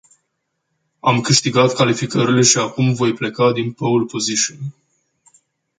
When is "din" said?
3.51-3.71